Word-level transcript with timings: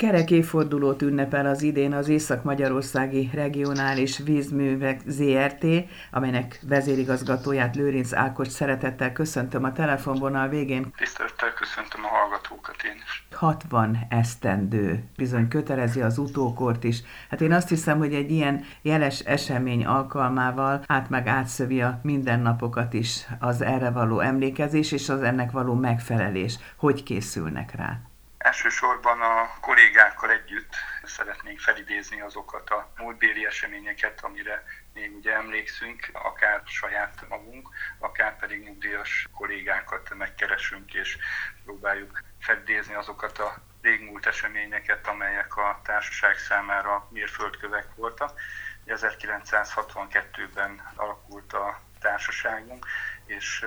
Kerek 0.00 0.30
évfordulót 0.30 1.02
ünnepel 1.02 1.46
az 1.46 1.62
idén 1.62 1.92
az 1.92 2.08
Észak-Magyarországi 2.08 3.30
Regionális 3.32 4.18
Vízművek 4.18 5.00
ZRT, 5.06 5.66
amelynek 6.10 6.60
vezérigazgatóját 6.68 7.76
Lőrinc 7.76 8.12
Ákos 8.12 8.48
szeretettel 8.48 9.12
köszöntöm 9.12 9.64
a 9.64 9.72
telefonvonal 9.72 10.48
végén. 10.48 10.92
Tisztelettel 10.96 11.52
köszöntöm 11.52 12.04
a 12.04 12.08
hallgatókat 12.08 12.76
én 12.84 12.96
is. 13.04 13.26
60 13.32 13.98
esztendő, 14.08 15.02
bizony 15.16 15.48
kötelezi 15.48 16.00
az 16.00 16.18
utókort 16.18 16.84
is. 16.84 17.02
Hát 17.30 17.40
én 17.40 17.52
azt 17.52 17.68
hiszem, 17.68 17.98
hogy 17.98 18.14
egy 18.14 18.30
ilyen 18.30 18.64
jeles 18.82 19.20
esemény 19.20 19.84
alkalmával 19.84 20.82
át 20.86 21.08
meg 21.08 21.26
átszövi 21.26 21.82
a 21.82 22.00
mindennapokat 22.02 22.92
is 22.92 23.26
az 23.38 23.62
erre 23.62 23.90
való 23.90 24.20
emlékezés 24.20 24.92
és 24.92 25.08
az 25.08 25.22
ennek 25.22 25.50
való 25.50 25.74
megfelelés. 25.74 26.58
Hogy 26.76 27.02
készülnek 27.02 27.74
rá? 27.74 28.09
Elsősorban 28.40 29.20
a 29.20 29.54
kollégákkal 29.60 30.30
együtt 30.30 30.74
szeretnénk 31.02 31.60
felidézni 31.60 32.20
azokat 32.20 32.70
a 32.70 32.92
múltbéli 32.96 33.46
eseményeket, 33.46 34.20
amire 34.20 34.64
még 34.94 35.16
ugye 35.16 35.34
emlékszünk, 35.34 36.08
akár 36.12 36.62
saját 36.64 37.28
magunk, 37.28 37.68
akár 37.98 38.38
pedig 38.38 38.62
nyugdíjas 38.62 39.28
kollégákat 39.34 40.14
megkeresünk, 40.14 40.94
és 40.94 41.18
próbáljuk 41.64 42.22
felidézni 42.38 42.94
azokat 42.94 43.38
a 43.38 43.54
régmúlt 43.82 44.26
eseményeket, 44.26 45.06
amelyek 45.06 45.56
a 45.56 45.80
társaság 45.84 46.38
számára 46.38 47.08
mérföldkövek 47.10 47.94
voltak. 47.94 48.40
1962-ben 48.86 50.92
alakult 50.94 51.52
a 51.52 51.80
társaságunk, 51.98 52.86
és 53.26 53.66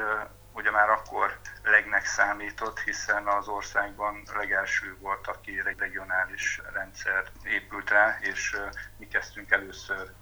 ugye 0.54 0.72
már 0.72 0.90
akkor 0.90 1.40
legnek 1.64 2.06
számított, 2.06 2.80
hiszen 2.80 3.28
az 3.28 3.48
országban 3.48 4.24
legelső 4.36 4.98
volt, 5.00 5.28
aki 5.28 5.62
regionális 5.62 6.62
rendszer 6.74 7.24
épült 7.44 7.90
rá, 7.90 8.18
és 8.22 8.58
mi 8.98 9.08
kezdtünk 9.08 9.52
először 9.52 10.14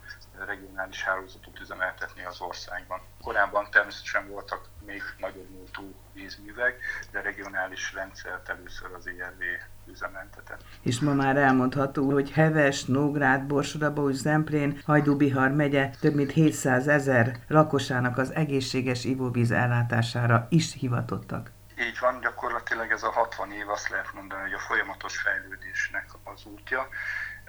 regionális 0.46 1.04
hálózatot 1.04 1.60
üzemeltetni 1.60 2.23
az 2.23 2.41
országban. 2.41 3.01
Korábban 3.21 3.71
természetesen 3.71 4.27
voltak 4.27 4.70
még 4.85 5.01
nagyobb 5.18 5.49
múltú 5.49 5.96
vízművek, 6.13 6.76
de 7.12 7.21
regionális 7.21 7.93
rendszert 7.93 8.49
először 8.49 8.93
az 8.93 9.07
ERV 9.07 9.41
üzemeltetett. 9.90 10.63
És 10.82 10.99
ma 10.99 11.13
már 11.13 11.38
elmondható, 11.38 12.12
hogy 12.12 12.32
Heves, 12.32 12.84
Nógrád, 12.85 13.43
Borsodabó, 13.43 14.12
Zemplén, 14.12 14.82
Hajdú-Bihar 14.85 15.51
megye 15.51 15.90
több 15.99 16.13
mint 16.13 16.32
700 16.32 16.88
ezer 16.88 17.40
lakosának 17.48 18.18
az 18.18 18.34
egészséges 18.34 19.05
ivóvíz 19.05 19.51
ellátására 19.51 20.48
is 20.49 20.73
hivatottak. 20.73 21.51
Így 21.79 21.98
van, 21.99 22.20
gyakorlatilag 22.20 22.91
ez 22.91 23.04
a 23.04 23.12
60 23.12 23.51
év 23.51 23.70
azt 23.70 23.90
lehet 23.90 24.13
mondani, 24.13 24.41
hogy 24.41 24.54
a 24.54 24.60
folyamatos 24.60 25.18
fejlődésnek 25.18 26.05
az 26.23 26.45
útja. 26.45 26.88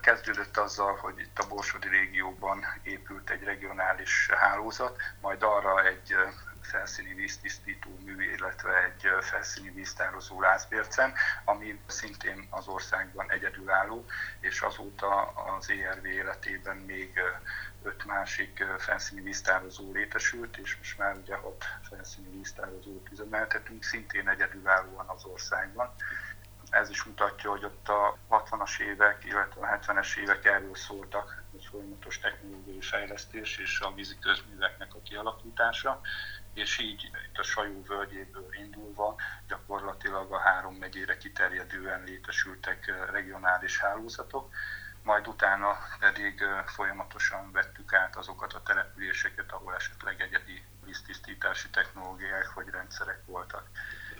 Kezdődött 0.00 0.56
azzal, 0.56 0.96
hogy 0.96 1.14
itt 1.19 1.39
a 1.39 1.46
Borsodi 1.48 1.89
régióban 1.89 2.64
épült 2.83 3.30
egy 3.30 3.42
regionális 3.42 4.28
hálózat, 4.30 4.96
majd 5.20 5.42
arra 5.42 5.86
egy 5.86 6.14
felszíni 6.62 7.14
víztisztító 7.14 7.98
mű, 8.05 8.32
illetve 8.32 8.82
egy 8.84 9.08
felszíni 9.20 9.70
víztározó 9.70 10.41
lázbércen, 10.41 11.12
ami 11.44 11.80
szintén 11.86 12.46
az 12.50 12.66
országban 12.66 13.30
egyedülálló, 13.30 14.05
és 14.41 14.60
azóta 14.60 15.22
az 15.22 15.70
ERV 15.70 16.05
életében 16.05 16.77
még 16.77 17.20
öt 17.83 18.05
másik 18.05 18.64
felszíni 18.78 19.20
víztározó 19.20 19.92
létesült, 19.92 20.56
és 20.56 20.77
most 20.77 20.98
már 20.98 21.16
ugye 21.16 21.36
hat 21.36 21.64
felszíni 21.88 22.28
víztározót 22.36 23.08
üzemeltetünk, 23.10 23.83
szintén 23.83 24.28
egyedülállóan 24.28 25.08
az 25.08 25.24
országban. 25.24 25.94
Ez 26.70 26.90
is 26.90 27.05
mutatja, 27.05 27.50
hogy 27.50 27.64
ott 27.64 27.88
a 27.88 28.18
60-as 28.30 28.80
évek, 28.80 29.24
illetve 29.24 29.66
a 29.66 29.78
70-es 29.78 30.16
évek 30.16 30.44
erről 30.44 30.74
szóltak, 30.74 31.42
hogy 31.62 31.70
folyamatos 31.70 32.18
technológiai 32.18 32.80
fejlesztés 32.80 33.58
és 33.58 33.80
a 33.80 33.92
vízi 33.94 34.18
közműveknek 34.18 34.94
a 34.94 35.02
kialakítása, 35.02 36.00
és 36.55 36.78
így 36.78 37.05
itt 37.05 37.39
a 37.39 37.42
Sajó 37.42 37.83
völgyéből 37.83 38.48
indulva 38.55 39.17
gyakorlatilag 39.48 40.33
a 40.33 40.39
három 40.39 40.74
megyére 40.74 41.17
kiterjedően 41.17 42.02
létesültek 42.05 43.11
regionális 43.11 43.78
hálózatok, 43.78 44.55
majd 45.02 45.27
utána 45.27 45.77
pedig 45.98 46.45
folyamatosan 46.67 47.52
vettük 47.52 47.92
át 47.92 48.17
azokat 48.17 48.52
a 48.52 48.62
településeket, 48.62 49.52
ahol 49.52 49.74
esetleg 49.74 50.20
egyedi 50.20 50.64
víztisztítási 50.84 51.70
technológiák 51.70 52.52
vagy 52.55 52.68
rendszerek 52.68 53.22
voltak. 53.27 53.68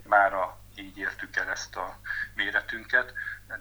Mára 0.05 0.59
így 0.75 0.99
értük 0.99 1.37
el 1.37 1.51
ezt 1.51 1.77
a 1.77 1.99
méretünket, 2.35 3.13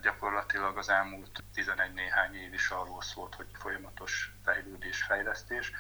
gyakorlatilag 0.02 0.78
az 0.78 0.90
elmúlt 0.90 1.44
11 1.54 1.94
néhány 1.94 2.36
év 2.36 2.54
is 2.54 2.70
arról 2.70 3.02
szólt, 3.02 3.36
hogy 3.36 3.48
folyamatos 3.54 4.32
fejlődés, 4.44 5.04
fejlesztés. 5.04 5.72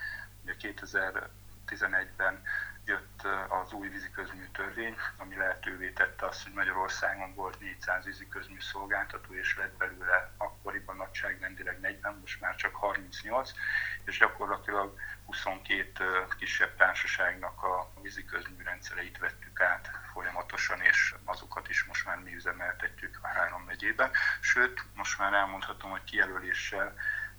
Ugye 0.43 0.55
2011-ben 0.59 2.43
jött 2.85 3.27
az 3.49 3.71
új 3.71 3.87
víziközmű 3.87 4.47
törvény, 4.53 4.95
ami 5.17 5.35
lehetővé 5.35 5.89
tette 5.89 6.25
azt, 6.25 6.43
hogy 6.43 6.53
Magyarországon 6.53 7.33
volt 7.33 7.59
400 7.59 8.05
víziközmű 8.05 8.59
szolgáltató, 8.59 9.33
és 9.33 9.57
lett 9.57 9.77
belőle 9.77 10.31
akkoriban 10.37 10.95
nagyságrendileg 10.95 11.79
40, 11.79 12.17
most 12.19 12.41
már 12.41 12.55
csak 12.55 12.75
38, 12.75 13.51
és 14.05 14.17
gyakorlatilag 14.17 14.99
22 15.25 16.25
kisebb 16.37 16.75
társaságnak 16.75 17.63
a 17.63 17.90
víziközmű 18.15 18.63
rendszereit 18.63 19.17
vettük 19.17 19.61
át 19.61 19.89
folyamatosan, 20.13 20.81
és 20.81 21.15
azokat 21.23 21.69
is 21.69 21.83
most 21.83 22.05
már 22.05 22.19
mi 22.19 22.35
üzemeltetjük 22.35 23.19
a 23.21 23.27
három 23.27 23.63
megyében. 23.63 24.11
Sőt, 24.39 24.83
most 24.95 25.17
már 25.19 25.33
elmondhatom, 25.33 25.89
hogy 25.89 26.03
kijelöléssel 26.03 26.95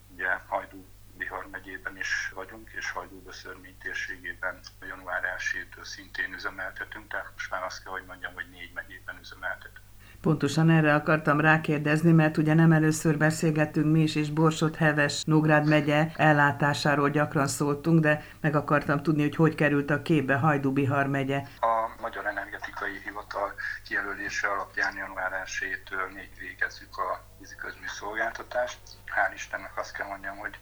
ugye 0.09 0.33
Hajdú 0.47 0.87
Bihar 1.17 1.47
megyében 1.49 1.97
is 1.97 2.31
vagyunk, 2.35 2.71
és 2.71 2.91
Hajdúbeszörmény 2.91 3.79
térségében 3.79 4.61
január 4.81 5.37
1-től 5.39 5.85
szintén 5.85 6.33
üzemeltetünk, 6.33 7.09
tehát 7.09 7.33
most 7.33 7.51
már 7.51 7.63
azt 7.63 7.83
kell, 7.83 7.93
hogy 7.93 8.07
mondjam, 8.07 8.35
hogy 8.35 8.51
négy 8.51 8.73
megyében 8.73 9.19
üzemeltetünk. 9.21 9.92
Pontosan 10.23 10.71
erre 10.71 10.95
akartam 10.95 11.41
rákérdezni, 11.41 12.13
mert 12.13 12.37
ugye 12.37 12.55
nem 12.55 12.73
először 12.73 13.17
beszélgettünk 13.19 13.93
mi 13.93 14.01
is, 14.01 14.15
és 14.15 14.31
Borsod, 14.31 14.77
Heves, 14.77 15.23
Nógrád 15.25 15.69
megye 15.69 16.09
ellátásáról 16.17 17.11
gyakran 17.11 17.47
szóltunk, 17.47 18.01
de 18.01 18.23
meg 18.41 18.57
akartam 18.57 19.03
tudni, 19.03 19.23
hogy 19.23 19.37
hogy 19.37 19.55
került 19.55 19.91
a 19.91 20.03
képbe 20.03 20.35
Hajdú-Bihar 20.35 21.07
megye. 21.07 21.43
A 21.61 22.01
Magyar 22.01 22.27
Energetikai 22.27 23.01
Hivatal 23.05 23.55
kijelölése 23.87 24.49
alapján 24.49 24.97
január 24.97 25.43
1-től 25.45 26.15
még 26.15 26.29
végezzük 26.39 26.97
a 26.97 27.25
víziközmű 27.39 27.87
szolgáltatást. 27.87 28.79
Hál' 29.07 29.35
Istennek 29.35 29.73
azt 29.79 29.97
kell 29.97 30.07
mondjam, 30.07 30.37
hogy 30.37 30.59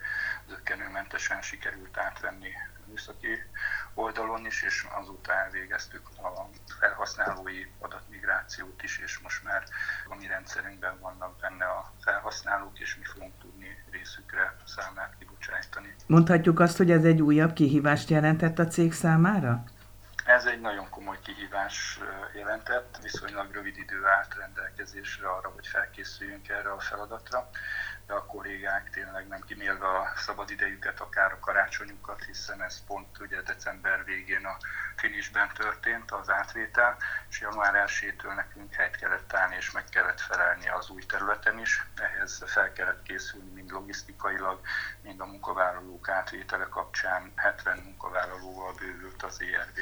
zöggenőmentesen 0.51 1.43
sikerült 1.43 1.99
átvenni 1.99 2.53
műszaki 2.91 3.43
oldalon 3.95 4.47
is, 4.47 4.63
és 4.63 4.87
azóta 5.01 5.33
elvégeztük 5.33 6.09
a 6.23 6.49
felhasználói 6.79 7.67
adatmigrációt 7.79 8.83
is, 8.83 8.99
és 8.99 9.19
most 9.19 9.45
már 9.45 9.63
a 10.09 10.15
mi 10.15 10.27
rendszerünkben 10.27 10.99
vannak 11.01 11.39
benne 11.41 11.65
a 11.65 11.93
felhasználók, 12.05 12.79
és 12.79 12.97
mi 12.97 13.05
fogunk 13.05 13.33
tudni 13.41 13.85
részükre 13.91 14.57
számlát 14.67 15.15
kibocsájtani. 15.19 15.95
Mondhatjuk 16.07 16.61
azt, 16.61 16.77
hogy 16.77 16.91
ez 16.91 17.05
egy 17.05 17.23
újabb 17.23 17.53
kihívást 17.53 18.11
jelentett 18.11 18.59
a 18.59 18.67
cég 18.67 18.93
számára? 18.93 19.65
Ez 20.25 20.45
egy 20.45 20.61
nagyon 20.61 20.89
komoly 20.89 21.19
kihívás 21.23 21.99
jelentett, 22.35 22.99
viszonylag 23.03 23.53
rövid 23.53 23.77
idő 23.77 24.07
állt 24.07 24.35
rendelkezésre 24.35 25.29
arra, 25.29 25.49
hogy 25.49 25.67
felkészüljünk 25.67 26.49
erre 26.49 26.73
a 26.73 26.81
feladatra 26.81 27.51
kollégák 28.51 28.91
tényleg 28.91 29.29
nem 29.29 29.41
kimélve 29.41 29.87
a 29.87 30.13
szabad 30.17 30.51
idejüket, 30.51 31.01
akár 31.01 31.33
a 31.33 31.39
karácsonyukat, 31.39 32.25
hiszen 32.25 32.63
ez 32.63 32.85
pont 32.85 33.19
ugye 33.19 33.43
december 33.43 34.05
végén 34.05 34.45
a 34.45 34.57
finisben 34.97 35.51
történt 35.55 36.11
az 36.11 36.31
átvétel, 36.31 36.97
és 37.29 37.41
január 37.41 37.75
1 37.75 38.17
nekünk 38.35 38.75
helyt 38.75 38.97
kellett 38.97 39.33
állni, 39.33 39.57
és 39.57 39.71
meg 39.71 39.85
kellett 39.85 40.21
felelni 40.21 40.69
az 40.69 40.91
új 40.91 41.03
területen 41.07 41.59
is. 41.59 41.87
Ehhez 41.97 42.43
fel 42.47 42.73
kellett 42.73 43.03
készülni 43.03 43.51
mind 43.51 43.71
logisztikailag, 43.71 44.61
mind 45.03 45.21
a 45.21 45.27
munkavállalók 45.27 46.09
átvétele 46.09 46.69
kapcsán. 46.69 47.33
70 47.37 47.79
munkavállalóval 47.79 48.73
bővült 48.73 49.23
az 49.23 49.41
ERV 49.41 49.79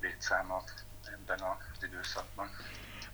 létszáma 0.00 0.62
ebben 1.04 1.40
az 1.40 1.82
időszakban. 1.82 2.50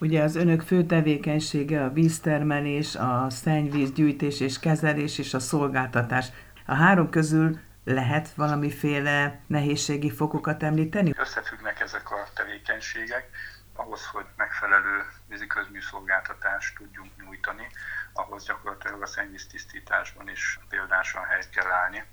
Ugye 0.05 0.23
az 0.23 0.37
önök 0.37 0.63
fő 0.63 0.85
tevékenysége 0.85 1.85
a 1.85 1.93
víztermelés, 1.93 2.95
a 2.95 3.31
szennyvízgyűjtés 3.31 4.41
és 4.41 4.59
kezelés 4.59 5.19
és 5.19 5.35
a 5.35 5.39
szolgáltatás. 5.39 6.27
A 6.67 6.75
három 6.75 7.11
közül 7.11 7.59
lehet 7.85 8.35
valamiféle 8.35 9.41
nehézségi 9.47 10.11
fokokat 10.11 10.63
említeni? 10.63 11.15
Összefüggnek 11.19 11.81
ezek 11.81 12.11
a 12.11 12.27
tevékenységek. 12.35 13.29
Ahhoz, 13.77 14.07
hogy 14.07 14.25
megfelelő 14.37 15.05
víziközmű 15.29 15.81
szolgáltatást 15.81 16.77
tudjunk 16.77 17.11
nyújtani, 17.25 17.67
ahhoz 18.13 18.45
gyakorlatilag 18.45 19.03
a 19.03 19.07
szennyvíztisztításban 19.07 20.29
is 20.29 20.59
példásan 20.69 21.25
helyt 21.25 21.51
kell 21.51 21.71
állni 21.71 22.05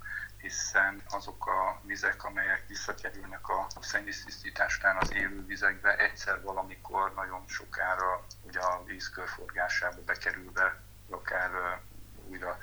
hiszen 0.42 1.02
azok 1.10 1.48
a 1.48 1.82
vizek, 1.84 2.24
amelyek 2.24 2.68
visszakerülnek 2.68 3.50
a 3.50 3.68
szennyvíztisztítás 3.80 4.78
után 4.78 4.98
az 4.98 5.14
élő 5.14 5.46
vizekbe, 5.46 5.98
egyszer 5.98 6.42
valamikor 6.42 7.14
nagyon 7.14 7.44
sokára 7.48 8.26
ugye 8.42 8.60
a 8.60 8.84
víz 8.84 9.10
körforgásába 9.10 10.02
bekerülve, 10.06 10.82
akár 11.10 11.80
újra 12.28 12.58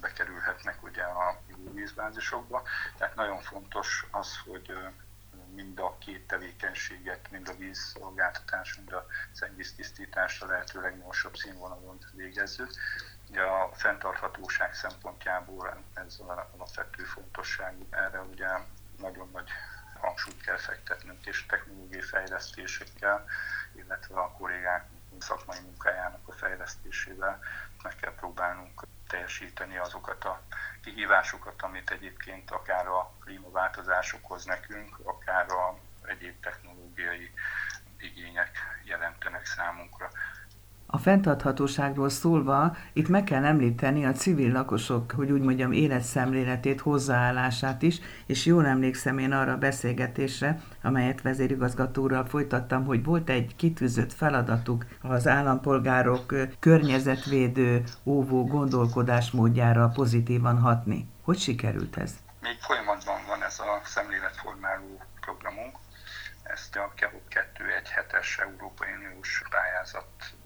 bekerülhetnek 0.00 0.82
ugye 0.82 1.02
a 1.02 1.40
vízbázisokba. 1.72 2.62
Tehát 2.96 3.14
nagyon 3.14 3.40
fontos 3.40 4.06
az, 4.10 4.38
hogy 4.44 4.72
mind 5.54 5.78
a 5.78 5.96
két 5.98 6.26
tevékenységet, 6.26 7.30
mind 7.30 7.48
a 7.48 7.56
vízszolgáltatás, 7.56 8.76
mind 8.76 8.92
a 8.92 9.06
szennyvíztisztítást 9.32 10.42
a 10.42 10.46
lehető 10.46 10.80
legnyomosabb 10.80 11.36
színvonalon 11.36 11.98
végezzük. 12.12 12.70
Ugye 13.30 13.42
a 13.42 13.70
fenntarthatóság 13.72 14.74
szempontjából 14.74 15.82
ez 15.94 16.18
alapvető 16.52 17.02
fontosságú. 17.02 17.86
Erre 17.90 18.20
ugye 18.20 18.48
nagyon 18.98 19.28
nagy 19.32 19.48
hangsúlyt 20.00 20.40
kell 20.40 20.56
fektetnünk, 20.56 21.26
és 21.26 21.46
technológiai 21.46 22.00
fejlesztésekkel, 22.00 23.24
illetve 23.72 24.20
a 24.20 24.30
kollégák 24.30 24.88
szakmai 25.18 25.60
munkájának 25.60 26.28
a 26.28 26.32
fejlesztésével 26.32 27.40
meg 27.82 27.96
kell 27.96 28.14
próbálnunk 28.14 28.82
teljesíteni 29.08 29.76
azokat 29.76 30.24
a 30.24 30.42
kihívásokat, 30.82 31.62
amit 31.62 31.90
egyébként 31.90 32.50
akár 32.50 32.86
a 32.86 33.12
klímaváltozás 33.20 34.12
okoz 34.12 34.44
nekünk, 34.44 34.98
akár 35.02 35.50
a 35.50 35.78
egyéb 36.02 36.40
technológiai 36.40 37.34
igények 37.98 38.58
jelentenek 38.84 39.46
számunkra. 39.46 40.10
A 40.92 40.98
fenntarthatóságról 40.98 42.08
szólva, 42.08 42.76
itt 42.92 43.08
meg 43.08 43.24
kell 43.24 43.44
említeni 43.44 44.04
a 44.04 44.12
civil 44.12 44.52
lakosok, 44.52 45.12
hogy 45.12 45.30
úgy 45.30 45.40
mondjam, 45.40 45.72
életszemléletét, 45.72 46.80
hozzáállását 46.80 47.82
is, 47.82 48.00
és 48.26 48.46
jól 48.46 48.66
emlékszem 48.66 49.18
én 49.18 49.32
arra 49.32 49.52
a 49.52 49.56
beszélgetésre, 49.56 50.60
amelyet 50.82 51.22
vezérigazgatóral 51.22 52.24
folytattam, 52.24 52.84
hogy 52.84 53.04
volt 53.04 53.30
egy 53.30 53.56
kitűzött 53.56 54.12
feladatuk 54.12 54.84
az 55.02 55.28
állampolgárok 55.28 56.34
környezetvédő, 56.58 57.82
óvó 58.04 58.46
gondolkodásmódjára 58.46 59.88
pozitívan 59.88 60.58
hatni. 60.58 61.08
Hogy 61.22 61.38
sikerült 61.38 61.96
ez? 61.96 62.14
Még 62.40 62.56
folyamatban 62.60 63.20
van 63.26 63.42
ez 63.42 63.58
a 63.58 63.80
szemléletformáló 63.84 65.00
programunk. 65.20 65.76
Ezt 66.42 66.76
a 66.76 66.92
KEVOP 66.94 67.28
2 67.28 67.64
egy 67.78 67.88
hetes 67.88 68.38
Európai 68.38 68.88
Uniós 68.92 69.42
pályázat 69.50 70.38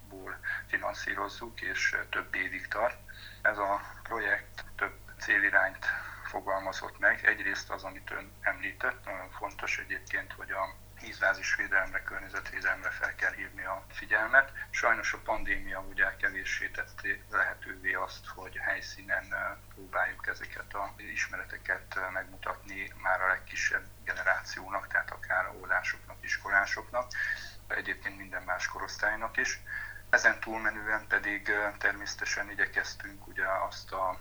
finanszírozzuk, 0.75 1.61
és 1.61 1.97
több 2.11 2.35
évig 2.35 2.69
tart. 2.69 2.99
Ez 3.43 3.59
a 3.59 3.81
projekt 4.03 4.65
több 4.77 4.95
célirányt 5.19 5.87
fogalmazott 6.25 6.99
meg. 6.99 7.25
Egyrészt 7.25 7.71
az, 7.71 7.83
amit 7.85 8.11
ön 8.11 8.33
említett, 8.41 9.09
fontos 9.39 9.79
egyébként, 9.79 10.33
hogy 10.33 10.51
a 10.51 10.75
vízbázisvédelemre, 11.01 12.03
környezetvédelemre 12.03 12.91
fel 12.91 13.15
kell 13.15 13.33
hívni 13.33 13.65
a 13.65 13.85
figyelmet. 13.89 14.53
Sajnos 14.71 15.13
a 15.13 15.19
pandémia 15.25 15.81
ugye 15.81 16.17
kevéssé 16.17 16.69
tette 16.69 17.09
lehetővé 17.31 17.93
azt, 17.93 18.27
hogy 18.27 18.57
helyszínen 18.57 19.25
próbáljuk 19.75 20.27
ezeket 20.27 20.75
az 20.75 21.03
ismereteket 21.13 21.99
megmutatni 22.13 22.93
már 23.03 23.21
a 23.21 23.27
legkisebb 23.27 23.85
generációnak, 24.05 24.87
tehát 24.87 25.11
akár 25.11 25.51
óvodásoknak, 25.57 26.17
iskolásoknak, 26.21 27.13
egyébként 27.69 28.17
minden 28.17 28.43
más 28.43 28.67
korosztálynak 28.67 29.37
is. 29.37 29.61
Ezen 30.15 30.41
túlmenően 30.41 31.07
pedig 31.09 31.51
természetesen 31.79 32.51
igyekeztünk 32.51 33.27
ugye 33.27 33.45
azt 33.69 33.93
a 33.93 34.19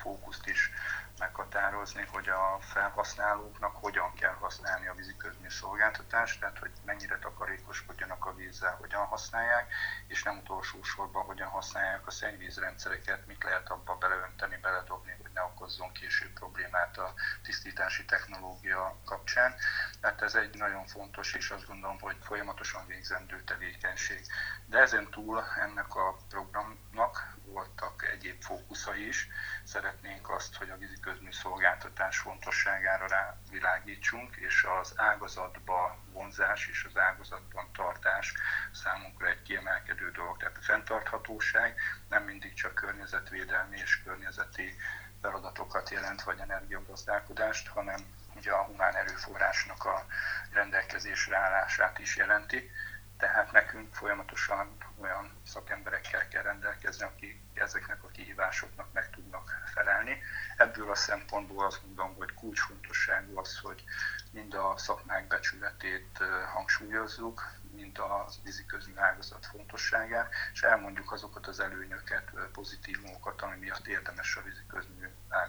fókuszt 0.00 0.46
is 0.46 0.70
meghatározni, 1.18 2.06
hogy 2.12 2.28
a 2.28 2.58
felhasználóknak 2.60 3.76
hogyan 3.76 4.14
kell 4.14 4.34
használni 4.34 4.86
a 4.86 4.94
víziközmű 4.94 5.48
szolgáltatást, 5.48 6.40
tehát 6.40 6.58
hogy 6.58 6.70
mennyire 6.84 7.18
takarékoskodjanak 7.18 8.26
a 8.26 8.34
vízzel, 8.34 8.76
hogyan 8.80 9.04
használják, 9.04 9.72
és 10.06 10.22
nem 10.22 10.38
utolsó 10.38 10.82
sorban 10.82 11.24
hogyan 11.24 11.48
használják 11.48 12.06
a 12.06 12.10
szennyvízrendszereket, 12.10 13.26
mit 13.26 13.44
lehet 13.44 13.68
abba 13.68 13.96
beleönteni, 13.96 14.56
beledobni, 14.62 15.16
hogy 15.22 15.30
ne 15.34 15.42
okozzon 15.42 15.92
később 15.92 16.32
problémát 16.32 16.98
a 16.98 17.14
tisztítási 17.42 18.04
technológia 18.04 18.96
kapcsán. 19.04 19.54
Tehát 20.00 20.22
ez 20.22 20.34
egy 20.34 20.54
nagyon 20.54 20.86
fontos, 20.86 21.34
és 21.34 21.50
azt 21.50 21.66
gondolom, 21.66 22.00
hogy 22.00 22.16
folyamatosan 22.20 22.86
végzendő 22.86 23.42
tevékenység. 23.42 24.26
De 24.66 24.78
ezen 24.78 25.10
túl 25.10 25.44
ennek 25.60 25.94
a 25.94 26.16
programnak 26.28 27.36
voltak 27.58 28.08
egyéb 28.08 28.42
fókuszai 28.42 29.06
is. 29.06 29.28
Szeretnénk 29.64 30.30
azt, 30.30 30.56
hogy 30.56 30.70
a 30.70 30.76
víziközmű 30.76 31.30
szolgáltatás 31.30 32.18
fontosságára 32.18 33.06
rávilágítsunk, 33.06 34.36
és 34.36 34.66
az 34.80 34.92
ágazatba 34.96 35.98
vonzás 36.12 36.66
és 36.66 36.84
az 36.88 36.96
ágazatban 36.96 37.68
tartás 37.72 38.34
számunkra 38.72 39.26
egy 39.26 39.42
kiemelkedő 39.42 40.10
dolog. 40.10 40.36
Tehát 40.36 40.56
a 40.56 40.62
fenntarthatóság 40.62 41.80
nem 42.08 42.24
mindig 42.24 42.54
csak 42.54 42.74
környezetvédelmi 42.74 43.76
és 43.76 44.02
környezeti 44.02 44.76
feladatokat 45.20 45.90
jelent, 45.90 46.22
vagy 46.22 46.38
energiagazdálkodást, 46.38 47.68
hanem 47.68 48.00
ugye 48.36 48.52
a 48.52 48.64
humán 48.64 48.96
erőforrásnak 48.96 49.84
a 49.84 50.06
rendelkezésre 50.52 51.36
állását 51.36 51.98
is 51.98 52.16
jelenti 52.16 52.70
tehát 53.18 53.52
nekünk 53.52 53.94
folyamatosan 53.94 54.76
olyan 55.00 55.40
szakemberekkel 55.46 56.28
kell 56.28 56.42
rendelkezni, 56.42 57.04
akik 57.04 57.40
ezeknek 57.54 58.02
a 58.04 58.08
kihívásoknak 58.08 58.92
meg 58.92 59.10
tudnak 59.10 59.50
felelni. 59.74 60.22
Ebből 60.56 60.90
a 60.90 60.94
szempontból 60.94 61.64
azt 61.64 61.84
mondom, 61.84 62.14
hogy 62.14 62.34
kulcsfontosságú 62.34 63.38
az, 63.38 63.58
hogy 63.58 63.84
mind 64.30 64.54
a 64.54 64.74
szakmák 64.76 65.26
becsületét 65.26 66.18
hangsúlyozzuk, 66.52 67.58
mind 67.70 67.98
a 67.98 68.28
vízi 68.44 68.64
ágazat 68.94 69.46
fontosságát, 69.46 70.32
és 70.52 70.62
elmondjuk 70.62 71.12
azokat 71.12 71.46
az 71.46 71.60
előnyöket, 71.60 72.30
pozitívumokat, 72.52 73.42
ami 73.42 73.56
miatt 73.56 73.86
érdemes 73.86 74.36
a 74.36 74.42
vízi 74.42 74.64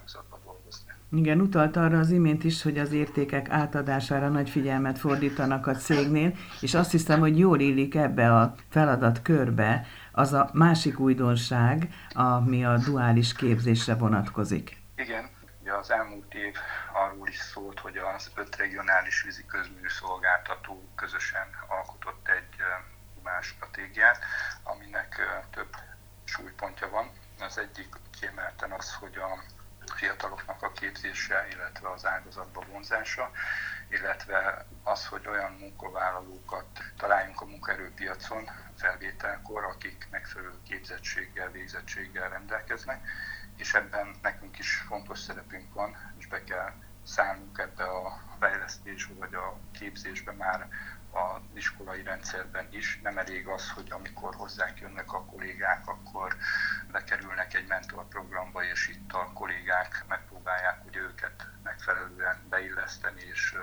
ágazatba 0.09 0.39
dolgozni. 0.43 0.91
Igen, 1.11 1.41
utalt 1.41 1.75
arra 1.75 1.99
az 1.99 2.09
imént 2.09 2.43
is, 2.43 2.61
hogy 2.61 2.77
az 2.77 2.91
értékek 2.91 3.49
átadására 3.49 4.29
nagy 4.29 4.49
figyelmet 4.49 4.99
fordítanak 4.99 5.67
a 5.67 5.75
cégnél, 5.75 6.33
és 6.61 6.73
azt 6.73 6.91
hiszem, 6.91 7.19
hogy 7.19 7.39
jól 7.39 7.59
illik 7.59 7.95
ebbe 7.95 8.35
a 8.35 8.55
feladat 8.69 9.21
körbe 9.21 9.85
az 10.11 10.33
a 10.33 10.49
másik 10.53 10.99
újdonság, 10.99 11.93
ami 12.13 12.65
a 12.65 12.77
duális 12.77 13.33
képzésre 13.33 13.95
vonatkozik. 13.95 14.77
Igen, 14.95 15.29
ugye 15.61 15.73
az 15.73 15.91
elmúlt 15.91 16.33
év 16.33 16.55
arról 16.93 17.27
is 17.27 17.37
szólt, 17.37 17.79
hogy 17.79 17.97
az 17.97 18.31
öt 18.35 18.55
regionális 18.55 19.23
vízi 19.23 19.45
közmű 19.45 19.87
szolgáltató 19.87 20.89
közösen 20.95 21.47
alkotott 21.67 22.27
egy 22.27 22.55
más 23.23 23.45
stratégiát, 23.45 24.19
aminek 24.63 25.21
több 25.51 25.75
súlypontja 26.23 26.89
van. 26.89 27.09
Az 27.39 27.57
egyik 27.57 27.89
kiemelten 28.19 28.71
az, 28.71 28.93
hogy 28.93 29.15
a 29.15 29.57
fiataloknak 29.99 30.63
a 30.63 30.71
képzése, 30.71 31.47
illetve 31.51 31.89
az 31.89 32.05
ágazatba 32.05 32.63
vonzása, 32.71 33.31
illetve 33.89 34.65
az, 34.83 35.05
hogy 35.05 35.27
olyan 35.27 35.51
munkavállalókat 35.51 36.65
találjunk 36.97 37.41
a 37.41 37.45
munkaerőpiacon 37.45 38.49
felvételkor, 38.77 39.63
akik 39.63 40.07
megfelelő 40.11 40.53
képzettséggel, 40.67 41.51
végzettséggel 41.51 42.29
rendelkeznek, 42.29 43.07
és 43.57 43.73
ebben 43.73 44.15
nekünk 44.21 44.59
is 44.59 44.75
fontos 44.75 45.19
szerepünk 45.19 45.73
van, 45.73 46.13
és 46.17 46.27
be 46.27 46.43
kell 46.43 46.73
szállnunk 47.09 47.57
ebbe 47.57 47.83
a 47.83 48.21
fejlesztésbe 48.39 49.13
vagy 49.13 49.33
a 49.33 49.59
képzésbe 49.71 50.31
már 50.31 50.69
az 51.11 51.41
iskolai 51.53 52.03
rendszerben 52.03 52.67
is. 52.71 52.99
Nem 53.03 53.17
elég 53.17 53.47
az, 53.47 53.71
hogy 53.71 53.91
amikor 53.91 54.35
hozzánk 54.35 54.79
jönnek 54.79 55.13
a 55.13 55.25
kollégák, 55.25 55.87
akkor 55.87 56.35
bekerülnek 56.91 57.53
egy 57.53 57.67
mentorprogramba, 57.67 58.63
és 58.63 58.87
itt 58.87 59.13
a 59.13 59.31
kollégák 59.33 60.05
megpróbálják 60.07 60.85
ugye 60.85 60.99
őket 60.99 61.47
megfelelően 61.63 62.47
beilleszteni, 62.49 63.21
és 63.21 63.55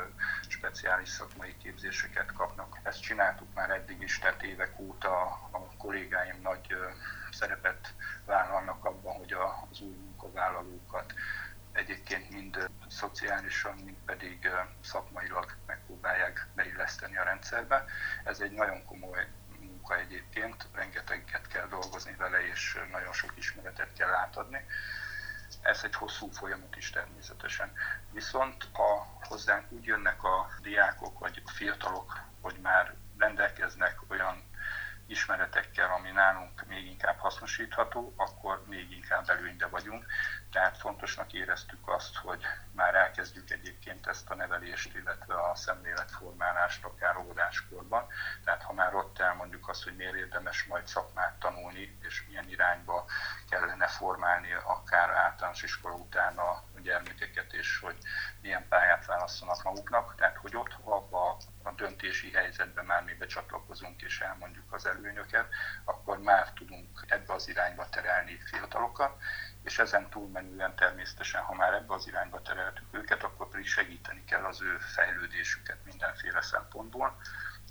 speciális 0.49 1.09
szakmai 1.09 1.57
képzéseket 1.63 2.33
kapnak. 2.33 2.79
Ezt 2.83 3.03
csináltuk 3.03 3.55
már 3.55 3.71
eddig 3.71 4.03
is, 4.03 4.19
tehát 4.19 4.43
évek 4.43 4.79
óta 4.79 5.21
a 5.51 5.71
kollégáim 5.79 6.41
nagy 6.43 6.77
szerepet 7.33 7.95
vállalnak 8.25 8.85
abban, 8.85 9.15
hogy 9.15 9.33
az 9.33 9.81
új 9.81 9.95
munkavállalókat 9.95 11.15
egyébként 11.89 12.31
mind 12.31 12.71
szociálisan, 12.89 13.75
mind 13.75 13.97
pedig 14.07 14.51
szakmailag 14.83 15.57
megpróbálják 15.67 16.47
beilleszteni 16.55 17.17
a 17.17 17.23
rendszerbe. 17.23 17.85
Ez 18.25 18.41
egy 18.41 18.51
nagyon 18.51 18.85
komoly 18.85 19.27
munka 19.59 19.99
egyébként, 19.99 20.67
rengeteget 20.75 21.47
kell 21.47 21.67
dolgozni 21.67 22.15
vele, 22.15 22.47
és 22.47 22.79
nagyon 22.91 23.13
sok 23.13 23.33
ismeretet 23.37 23.93
kell 23.93 24.15
átadni. 24.15 24.67
Ez 25.63 25.81
egy 25.85 25.95
hosszú 25.95 26.31
folyamat 26.31 26.77
is 26.77 26.91
természetesen. 26.91 27.73
Viszont 28.11 28.69
ha 28.73 29.19
hozzánk 29.21 29.73
úgy 29.73 29.85
jönnek 29.85 30.23
a 30.23 30.51
diákok 30.63 31.19
vagy 31.19 31.43
a 31.45 31.51
fiatalok, 31.51 32.21
hogy 32.41 32.59
már 32.63 32.95
rendelkeznek 33.19 33.99
olyan 34.09 34.43
ismeretekkel, 35.07 35.91
ami 35.91 36.11
nálunk 36.11 36.67
még 36.67 36.87
inkább 36.87 37.19
hasznosítható, 37.19 38.13
akkor 38.17 38.65
még 38.69 38.91
inkább 38.91 39.16
előnybe 39.31 39.67
vagyunk. 39.67 40.07
Tehát 40.51 40.79
fontosnak 40.79 41.33
éreztük 41.33 41.89
azt, 41.89 42.17
hogy 42.17 42.43
már 42.73 42.95
elkezdjük 42.95 43.51
egyébként 43.51 44.07
ezt 44.07 44.31
a 44.31 44.35
nevelést, 44.35 44.95
illetve 44.95 45.35
a 45.35 45.55
szemléletformálást 45.55 46.85
akár 46.85 47.17
óvodáskorban. 47.17 48.07
Tehát 48.45 48.63
ha 48.63 48.73
már 48.73 48.95
ott 48.95 49.19
elmondjuk 49.19 49.69
azt, 49.69 49.85
hogy 49.85 49.97
miért 49.97 50.15
érdemes 50.15 50.65
majd 50.65 50.87
szakmát 50.87 51.39
tanulni, 51.39 51.99
és 52.03 52.25
milyen 52.29 52.49
irányba 52.49 53.05
kellene 53.51 53.87
formálni 53.87 54.53
akár 54.53 55.11
általános 55.11 55.63
iskola 55.63 55.95
után 55.95 56.39
a 56.39 56.63
gyermekeket, 56.83 57.53
és 57.53 57.79
hogy 57.79 57.97
milyen 58.41 58.69
pályát 58.69 59.07
választanak 59.07 59.63
maguknak. 59.63 60.15
Tehát, 60.15 60.37
hogy 60.37 60.57
ott 60.57 60.77
abba 60.85 61.37
a 61.63 61.71
döntési 61.71 62.33
helyzetben 62.33 62.85
már 62.85 63.03
mi 63.03 63.15
becsatlakozunk 63.15 64.03
és 64.03 64.21
elmondjuk 64.21 64.73
az 64.73 64.87
előnyöket, 64.87 65.47
akkor 65.85 66.19
már 66.19 66.53
tudunk 66.53 66.76
ebbe 67.09 67.33
az 67.33 67.49
irányba 67.49 67.89
terelni 67.89 68.41
fiatalokat, 68.45 69.17
és 69.63 69.79
ezen 69.79 70.09
túlmenően 70.09 70.75
természetesen, 70.75 71.43
ha 71.43 71.55
már 71.55 71.73
ebbe 71.73 71.95
az 71.95 72.07
irányba 72.07 72.43
tereltük 72.43 72.87
őket, 72.91 73.23
akkor 73.23 73.49
pedig 73.49 73.67
segíteni 73.67 74.25
kell 74.25 74.45
az 74.45 74.63
ő 74.63 74.79
fejlődésüket 74.79 75.85
mindenféle 75.85 76.43
szempontból. 76.43 77.17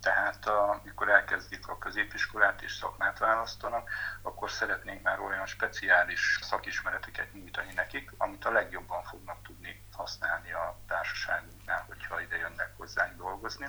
Tehát 0.01 0.47
amikor 0.47 1.09
elkezdik 1.09 1.67
a 1.67 1.77
középiskolát 1.77 2.61
és 2.61 2.73
szakmát 2.73 3.19
választanak, 3.19 3.89
akkor 4.21 4.51
szeretnénk 4.51 5.01
már 5.01 5.19
olyan 5.19 5.45
speciális 5.45 6.39
szakismereteket 6.41 7.33
nyújtani 7.33 7.73
nekik, 7.73 8.11
amit 8.17 8.45
a 8.45 8.51
legjobban 8.51 9.03
fognak 9.03 9.43
tudni 9.43 9.85
használni 9.91 10.51
a 10.51 10.77
társaságunknál, 10.87 11.85
hogyha 11.87 12.21
ide 12.21 12.37
jönnek 12.37 12.73
hozzánk 12.77 13.17
dolgozni. 13.17 13.67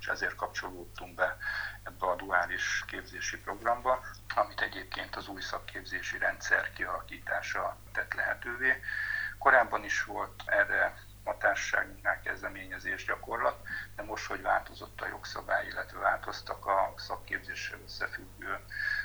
És 0.00 0.06
ezért 0.06 0.34
kapcsolódtunk 0.34 1.14
be 1.14 1.36
ebbe 1.82 2.06
a 2.06 2.16
duális 2.16 2.84
képzési 2.86 3.38
programba, 3.38 4.04
amit 4.36 4.60
egyébként 4.60 5.16
az 5.16 5.28
új 5.28 5.40
szakképzési 5.40 6.18
rendszer 6.18 6.72
kialakítása 6.72 7.76
tett 7.92 8.14
lehetővé. 8.14 8.80
Korábban 9.38 9.84
is 9.84 10.04
volt 10.04 10.42
erre 10.46 10.94
a 11.24 11.36
társaságunknál 11.36 12.20
kezdeményezés 12.20 13.04
gyakorlat, 13.04 13.56
de 13.96 14.02
most, 14.02 14.26
hogy 14.26 14.42
változott 14.42 15.00
a 15.00 15.06
jogszabály, 15.06 15.66
illetve 15.66 15.98
változtak 15.98 16.66
a 16.66 16.94
szakképzéssel 16.96 17.78
összefüggő 17.84 18.58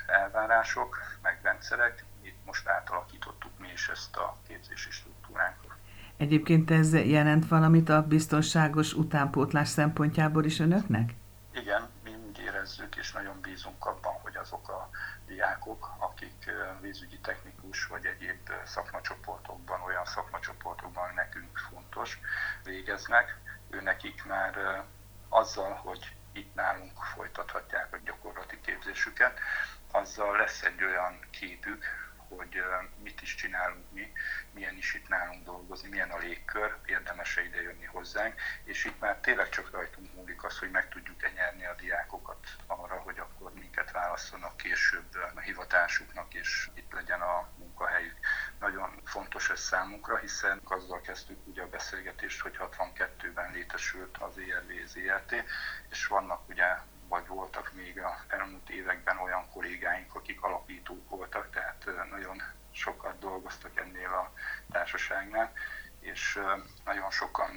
elvárások, 0.06 0.98
meg 1.22 1.38
rendszerek, 1.42 2.04
itt 2.22 2.44
most 2.44 2.68
átalakítottuk 2.68 3.58
mi 3.58 3.68
is 3.72 3.88
ezt 3.88 4.16
a 4.16 4.36
képzési 4.48 4.90
struktúránkat. 4.90 5.70
Egyébként 6.16 6.70
ez 6.70 6.94
jelent 6.94 7.48
valamit 7.48 7.88
a 7.88 8.02
biztonságos 8.02 8.92
utánpótlás 8.92 9.68
szempontjából 9.68 10.44
is 10.44 10.58
önöknek? 10.58 11.14
Igen, 11.52 11.88
mi 12.04 12.14
úgy 12.28 12.38
érezzük, 12.38 12.96
és 12.96 13.12
nagyon 13.12 13.40
bízunk 13.40 13.86
abban, 13.86 14.12
hogy 14.22 14.36
azok 14.36 14.68
a 14.68 14.90
diákok, 15.26 15.90
akik 15.98 16.50
vízügyi 16.80 17.18
technikus 17.18 17.86
vagy 17.86 18.04
egyéb 18.04 18.50
szakmacsoportokban, 18.64 19.80
olyan 19.80 20.04
szakmacsoportokban 20.04 21.14
nekünk 21.14 21.58
fontos, 21.58 22.20
végeznek, 23.12 23.36
ő 23.70 23.80
nekik 23.80 24.24
már 24.24 24.84
azzal, 25.28 25.72
hogy 25.72 26.16
itt 26.32 26.54
nálunk 26.54 27.04
folytathatják 27.14 27.92
a 27.92 27.98
gyakorlati 28.04 28.60
képzésüket, 28.60 29.38
azzal 29.90 30.36
lesz 30.36 30.62
egy 30.62 30.84
olyan 30.84 31.18
képük, 31.30 31.84
hogy 32.28 32.62
mit 33.02 33.22
is 33.22 33.34
csinálunk 33.34 33.92
mi, 33.92 34.12
milyen 34.52 34.76
is 34.76 34.94
itt 34.94 35.08
nálunk 35.08 35.44
dolgozni, 35.44 35.88
milyen 35.88 36.10
a 36.10 36.18
légkör, 36.18 36.76
érdemes 36.86 37.36
ide 37.36 37.62
jönni 37.62 37.84
hozzánk, 37.84 38.40
és 38.64 38.84
itt 38.84 39.00
már 39.00 39.16
tényleg 39.20 39.48
csak 39.48 39.70
rajtunk 39.70 40.14
múlik 40.14 40.44
az, 40.44 40.58
hogy 40.58 40.70
meg 40.70 40.88
tudjuk-e 40.88 41.30
nyerni 41.30 41.64
a 41.64 41.74
diákokat 41.74 42.46
arra, 42.66 42.94
hogy 42.94 43.18
akkor 43.18 43.52
minket 43.52 43.90
válasszanak 43.90 44.56
később 44.56 45.16
a 45.34 45.40
hivatásuknak, 45.40 46.34
és 46.34 46.70
itt 46.74 46.92
legyen 46.92 47.20
a 47.20 47.48
munkahelyük. 47.82 48.16
Nagyon 48.60 49.00
fontos 49.04 49.50
ez 49.50 49.60
számunkra, 49.60 50.16
hiszen 50.16 50.60
azzal 50.64 51.00
kezdtük 51.00 51.38
ugye 51.46 51.62
a 51.62 51.68
beszélgetést, 51.68 52.40
hogy 52.40 52.58
62-ben 52.58 53.52
létesült 53.52 54.16
az 54.18 54.38
ERV 54.38 54.86
ZRT, 54.86 55.44
és 55.90 56.06
vannak 56.06 56.48
ugye 56.48 56.64
vagy 57.08 57.26
voltak 57.26 57.72
még 57.72 58.00
a 58.00 58.24
elmúlt 58.28 58.70
években 58.70 59.18
olyan 59.18 59.50
kollégáink, 59.50 60.14
akik 60.14 60.42
alapítók 60.42 61.08
voltak, 61.08 61.50
tehát 61.50 62.10
nagyon 62.10 62.42
sokat 62.70 63.18
dolgoztak 63.18 63.78
ennél 63.78 64.08
a 64.08 64.32
társaságnál, 64.70 65.52
és 66.02 66.40
nagyon 66.84 67.10
sokan 67.10 67.50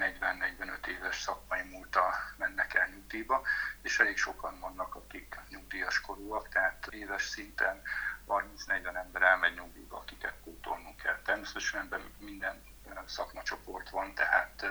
40-45 0.79 0.87
éves 0.87 1.21
szakmai 1.21 1.63
múlta 1.63 2.13
mennek 2.37 2.73
el 2.73 2.87
nyugdíjba, 2.87 3.41
és 3.81 3.99
elég 3.99 4.17
sokan 4.17 4.59
vannak, 4.59 4.95
akik 4.95 5.39
nyugdíjas 5.49 6.01
korúak, 6.01 6.49
tehát 6.49 6.87
éves 6.89 7.23
szinten 7.23 7.81
30-40 8.27 8.95
ember 8.95 9.21
elmegy 9.21 9.53
nyugdíjba, 9.53 9.97
akiket 9.97 10.33
pótolnunk 10.43 10.97
kell. 10.97 11.21
Természetesen 11.21 11.81
ebben 11.81 12.01
minden 12.17 12.73
szakmacsoport 13.05 13.89
van, 13.89 14.13
tehát 14.13 14.65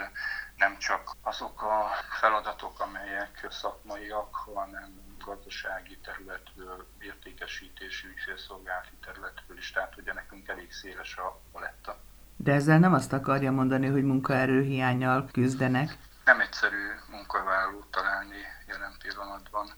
nem 0.56 0.78
csak 0.78 1.10
azok 1.20 1.62
a 1.62 1.90
feladatok, 2.18 2.80
amelyek 2.80 3.46
szakmaiak, 3.50 4.34
hanem 4.34 5.16
gazdasági 5.24 5.98
területről, 5.98 6.88
értékesítési, 6.98 8.06
ügyfélszolgálati 8.06 8.96
területről 9.04 9.56
is, 9.58 9.70
tehát 9.70 9.96
ugye 9.96 10.12
nekünk 10.12 10.48
elég 10.48 10.72
széles 10.72 11.16
a 11.16 11.40
paletta. 11.52 12.02
De 12.36 12.52
ezzel 12.52 12.78
nem 12.78 12.94
azt 12.94 13.12
akarja 13.12 13.52
mondani, 13.52 13.86
hogy 13.86 14.02
munkaerőhiányjal 14.04 15.28
küzdenek? 15.32 15.96
Nem 16.24 16.40
egyszerű 16.40 16.92
munkavállalót 17.10 17.90
találni 17.90 18.42
jelen 18.66 18.94
pillanatban. 19.02 19.70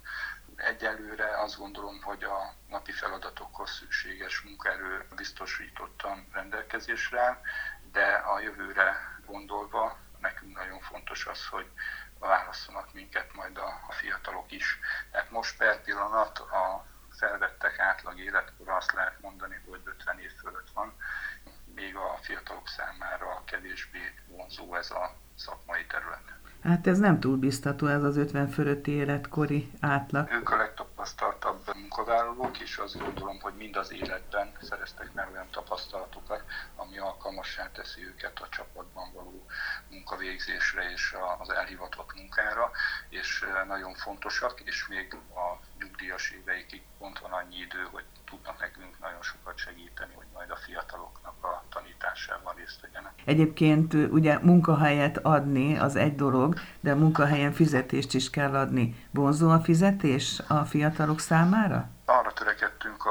Egyelőre 0.56 1.40
azt 1.42 1.58
gondolom, 1.58 2.02
hogy 2.02 2.22
a 2.25 2.54
napi 2.68 2.92
feladatokhoz 2.92 3.70
szükséges 3.70 4.40
munkaerő 4.40 5.06
biztosítottan 5.16 6.26
rendelkezésre, 6.32 7.40
de 7.92 8.04
a 8.06 8.40
jövőre 8.40 9.20
gondolva 9.26 9.96
nekünk 10.20 10.56
nagyon 10.56 10.80
fontos 10.80 11.26
az, 11.26 11.46
hogy 11.46 11.70
válasszanak 12.18 12.94
minket 12.94 13.34
majd 13.34 13.56
a, 13.56 13.80
a 13.88 13.92
fiatalok 13.92 14.52
is. 14.52 14.78
Tehát 15.10 15.30
most 15.30 15.56
per 15.56 15.82
pillanat 15.82 16.38
a 16.38 16.84
felvettek 17.18 17.78
átlag 17.78 18.18
életkora 18.18 18.76
azt 18.76 18.92
lehet 18.92 19.20
mondani, 19.20 19.60
hogy 19.68 19.80
50 19.84 20.18
év 20.18 20.32
fölött 20.40 20.70
van, 20.75 20.96
még 21.76 21.97
a 21.97 22.18
fiatalok 22.21 22.68
számára 22.68 23.42
kevésbé 23.45 23.99
vonzó 24.28 24.75
ez 24.75 24.90
a 24.90 25.14
szakmai 25.35 25.87
terület. 25.87 26.37
Hát 26.62 26.87
ez 26.87 26.99
nem 26.99 27.21
túl 27.21 27.37
biztató, 27.37 27.87
ez 27.87 28.02
az 28.02 28.16
50 28.16 28.49
fölötti 28.49 28.90
életkori 28.90 29.71
átlag. 29.80 30.30
Ők 30.30 30.50
a 30.50 30.56
legtapasztaltabb 30.56 31.75
munkavállalók, 31.75 32.59
és 32.61 32.76
azt 32.76 32.99
gondolom, 32.99 33.40
hogy 33.40 33.54
mind 33.54 33.76
az 33.76 33.92
életben 33.92 34.52
szereztek 34.61 35.12
meg 35.12 35.28
olyan 35.33 35.50
tapasztalatokat, 35.50 36.42
ami 36.76 36.99
alkalmassá 36.99 37.71
teszi 37.73 38.06
őket 38.06 38.40
a 38.40 38.49
csapatban 38.49 39.12
való 39.12 39.47
munkavégzésre 39.90 40.90
és 40.90 41.16
az 41.38 41.50
elhivatott 41.50 42.14
munkára, 42.14 42.71
és 43.09 43.45
nagyon 43.66 43.95
fontosak, 43.95 44.61
és 44.61 44.87
még 44.87 45.14
a 45.14 45.61
nyugdíjas 45.78 46.30
éveikig 46.30 46.83
pont 46.99 47.18
van 47.18 47.33
annyi 47.33 47.56
idő, 47.56 47.88
hogy 47.90 48.04
tudnak 48.25 48.61
nekünk 48.61 48.99
nagyon 48.99 49.23
sokat 49.23 49.56
segíteni, 49.59 50.14
hogy 50.14 50.26
majd 50.33 50.50
a 50.50 50.56
fiataloknak 50.56 51.45
a 51.45 51.64
tanításában 51.76 52.54
részt 52.54 52.80
vegyenek. 52.80 53.12
Egyébként 53.25 53.95
ugye 53.95 54.38
munkahelyet 54.38 55.18
adni 55.18 55.78
az 55.78 55.97
egy 55.97 56.14
dolog, 56.14 56.54
de 56.80 56.90
a 56.90 56.97
munkahelyen 56.97 57.52
fizetést 57.52 58.14
is 58.14 58.30
kell 58.30 58.54
adni. 58.54 59.06
Vonzó 59.11 59.50
a 59.50 59.61
fizetés 59.61 60.42
a 60.49 60.64
fiatalok 60.64 61.21
számára? 61.21 61.88
Arra 62.04 62.33
törekedtünk 62.33 63.02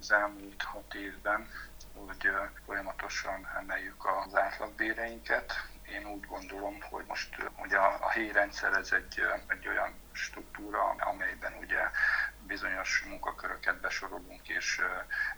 az 0.00 0.12
elmúlt 0.12 0.62
hat 0.62 0.94
évben, 0.94 1.46
hogy 1.94 2.30
folyamatosan 2.66 3.48
emeljük 3.60 4.04
az 4.26 4.36
átlagbéreinket. 4.36 5.52
Én 5.94 6.06
úgy 6.06 6.26
gondolom, 6.28 6.76
hogy 6.90 7.04
most 7.08 7.28
ugye 7.62 7.76
a 7.76 8.08
helyi 8.08 8.32
rendszer 8.32 8.72
ez 8.72 8.92
egy, 8.92 9.20
egy 9.46 9.68
olyan 9.68 9.90
struktúra, 10.12 10.94
amelyben 10.98 11.52
ugye 11.60 11.80
bizonyos 12.56 13.02
munkaköröket 13.08 13.80
besorolunk 13.80 14.48
és 14.48 14.80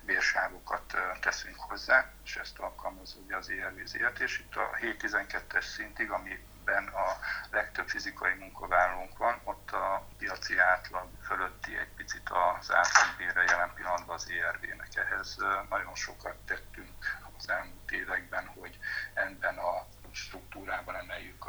bérsávokat 0.01 0.97
teszünk 1.21 1.59
hozzá, 1.59 2.11
és 2.23 2.35
ezt 2.35 2.59
alkalmaz 2.59 3.17
ugye 3.23 3.35
az 3.35 3.49
ERV 3.49 3.77
és 4.19 4.39
itt 4.39 4.55
a 4.55 4.69
7-12-es 4.81 5.61
szintig, 5.61 6.11
amiben 6.11 6.87
a 6.87 7.19
legtöbb 7.51 7.87
fizikai 7.87 8.33
munkavállalónk 8.33 9.17
van, 9.17 9.41
ott 9.43 9.71
a 9.71 10.07
piaci 10.17 10.57
átlag 10.57 11.07
fölötti 11.23 11.77
egy 11.77 11.93
picit 11.95 12.29
az 12.29 12.73
átlagbére 12.73 13.43
jelen 13.43 13.73
pillanatban 13.73 14.15
az 14.15 14.29
ERV-nek. 14.29 14.95
Ehhez 14.95 15.37
nagyon 15.69 15.95
sokat 15.95 16.35
tettünk 16.45 17.19
az 17.37 17.49
elmúlt 17.49 17.91
években, 17.91 18.47
hogy 18.47 18.79
ebben 19.13 19.57
a 19.57 19.85
struktúrában 20.11 20.95
emeljük 20.95 21.45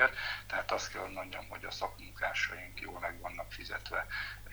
béreket. 0.00 0.16
Tehát 0.46 0.72
azt 0.72 0.92
kell, 0.92 1.10
mondjam, 1.14 1.48
hogy 1.48 1.64
a 1.64 1.70
szakmunkásaink 1.70 2.80
jól 2.80 3.00
meg 3.00 3.20
vannak 3.20 3.52
fizetve. 3.52 4.06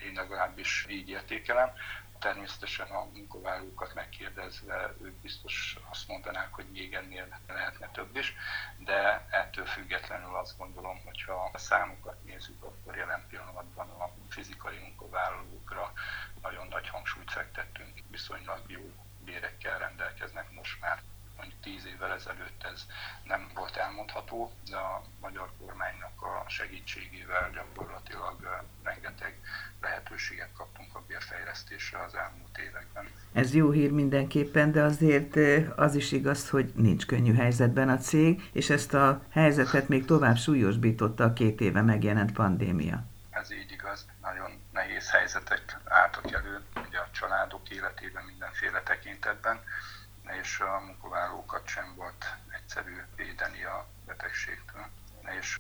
Én 0.04 0.14
legalábbis 0.14 0.86
így 0.90 1.10
értékelem. 1.10 1.72
Természetesen 2.20 2.88
a 2.88 3.04
munkavállalókat 3.14 3.94
megkérdezve 3.94 4.94
ők 5.02 5.14
biztos 5.14 5.78
azt 5.90 6.08
mondanák, 6.08 6.54
hogy 6.54 6.66
még 6.72 6.94
ennél 6.94 7.40
lehetne 7.48 7.90
több 7.92 8.16
is, 8.16 8.36
de 8.78 9.26
ettől 9.30 9.66
függetlenül 9.66 10.36
azt 10.36 10.58
gondolom, 10.58 11.02
hogy 11.06 11.24
ha 11.24 11.50
a 11.54 11.58
számokat 11.58 12.24
nézzük, 12.24 12.64
akkor 12.64 12.96
jelen 12.96 13.26
pillanatban 13.30 13.90
a 13.90 14.12
fizikai 14.30 14.78
munkavállalókra 14.78 15.94
nagyon 16.42 16.68
nagy 16.68 16.90
hangsúlyt 16.90 17.32
fektettünk, 17.32 18.00
viszonylag 18.10 18.62
jó 18.68 18.92
bérekkel 19.26 19.78
rendelkeznek 19.78 20.52
most 20.52 20.80
már 20.80 21.02
mondjuk 21.48 21.64
tíz 21.64 21.92
évvel 21.94 22.14
ezelőtt 22.14 22.64
ez 22.74 22.86
nem 23.24 23.50
volt 23.56 23.76
elmondható, 23.76 24.52
de 24.70 24.76
a 24.76 25.04
magyar 25.22 25.50
kormánynak 25.60 26.22
a 26.22 26.50
segítségével 26.50 27.50
gyakorlatilag 27.54 28.66
rengeteg 28.84 29.40
lehetőséget 29.82 30.50
kaptunk 30.58 30.96
a 30.96 31.04
bérfejlesztésre 31.08 32.04
az 32.04 32.16
elmúlt 32.16 32.58
években. 32.58 33.08
Ez 33.34 33.54
jó 33.54 33.72
hír 33.72 33.92
mindenképpen, 33.92 34.72
de 34.72 34.82
azért 34.82 35.36
az 35.76 35.96
is 35.96 36.12
igaz, 36.12 36.50
hogy 36.50 36.72
nincs 36.76 37.06
könnyű 37.06 37.36
helyzetben 37.36 37.90
a 37.90 37.98
cég, 37.98 38.50
és 38.54 38.70
ezt 38.70 38.94
a 38.94 39.22
helyzetet 39.30 39.88
még 39.88 40.06
tovább 40.06 40.38
súlyosbította 40.38 41.24
a 41.24 41.34
két 41.34 41.62
éve 41.62 41.82
megjelent 41.82 42.32
pandémia. 42.32 43.04
Ez 43.30 43.52
így 43.52 43.72
igaz. 43.72 44.06
Nagyon 44.22 44.52
nehéz 44.72 45.10
helyzetek 45.10 45.78
álltak 45.86 46.32
elő 46.32 46.62
ugye 46.88 46.98
a 46.98 47.10
családok 47.12 47.70
életében 47.70 48.24
mindenféle 48.24 48.82
tekintetben, 48.84 49.60
és 50.42 50.60
a 50.60 50.80
munkavállalókat 50.86 51.68
sem 51.68 51.94
volt 51.96 52.26
egyszerű 52.50 52.96
védeni 53.16 53.64
a 53.64 53.88
betegségtől, 54.06 54.86
és 55.40 55.60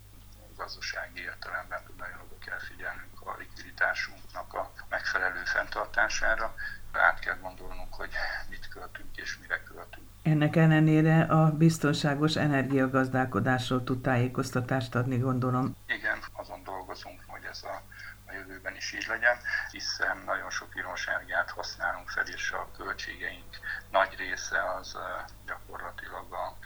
gazdasági 0.55 1.22
értelemben 1.22 1.81
nagyon 1.98 2.19
oda 2.19 2.38
kell 2.46 2.60
figyelnünk 2.60 3.22
a 3.22 3.36
likviditásunknak 3.38 4.53
a 4.53 4.72
megfelelő 4.89 5.43
fenntartására, 5.43 6.55
át 6.91 7.19
kell 7.19 7.38
gondolnunk, 7.41 7.93
hogy 7.93 8.10
mit 8.50 8.67
költünk 8.67 9.17
és 9.17 9.38
mire 9.41 9.63
költünk. 9.63 10.05
Ennek 10.24 10.55
ellenére 10.55 11.22
a 11.22 11.51
biztonságos 11.51 12.36
energiagazdálkodásról 12.36 13.84
tud 13.84 14.01
tájékoztatást 14.01 14.96
adni, 14.96 15.17
gondolom. 15.17 15.75
Igen, 15.88 16.19
azon 16.31 16.63
dolgozunk, 16.63 17.22
hogy 17.27 17.43
ez 17.50 17.63
a, 17.63 17.81
a 18.27 18.34
jövőben 18.34 18.75
is 18.88 18.94
így 18.94 19.08
legyen, 19.08 19.38
hiszen 19.72 20.17
nagyon 20.17 20.50
sok 20.50 20.72
energiát 21.06 21.51
használunk 21.51 22.10
fel, 22.10 22.27
és 22.27 22.51
a 22.51 22.72
költségeink 22.77 23.58
nagy 23.89 24.15
része 24.15 24.74
az 24.74 24.98
gyakorlatilag 25.46 26.34
a, 26.34 26.58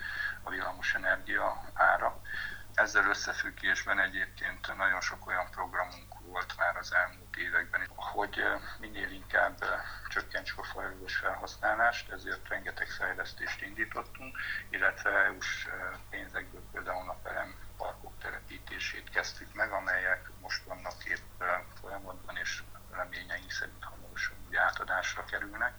a 0.43 0.49
villamos 0.49 0.93
energia 0.93 1.61
ára. 1.73 2.21
Ezzel 2.73 3.09
összefüggésben 3.09 3.99
egyébként 3.99 4.77
nagyon 4.77 5.01
sok 5.01 5.27
olyan 5.27 5.49
programunk 5.51 6.19
volt 6.25 6.57
már 6.57 6.77
az 6.77 6.93
elmúlt 6.93 7.35
években, 7.35 7.87
hogy 7.95 8.43
minél 8.79 9.11
inkább 9.11 9.65
csökkentsük 10.09 10.59
a 10.59 10.63
fajlagos 10.63 11.15
felhasználást, 11.15 12.11
ezért 12.11 12.47
rengeteg 12.47 12.87
fejlesztést 12.87 13.61
indítottunk, 13.61 14.37
illetve 14.69 15.09
EU-s 15.09 15.67
pénzekből 16.09 16.61
például 16.71 17.03
napelem 17.03 17.55
parkok 17.77 18.13
telepítését 18.19 19.09
kezdtük 19.09 19.53
meg, 19.53 19.71
amelyek 19.71 20.29
most 20.39 20.63
vannak 20.63 21.05
épp 21.05 21.43
folyamatban, 21.81 22.37
és 22.37 22.63
reményeink 22.91 23.51
szerint 23.51 23.83
hamarosan 23.83 24.37
átadásra 24.53 25.25
kerülnek 25.25 25.73